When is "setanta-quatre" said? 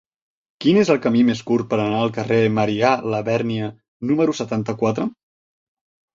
4.43-5.09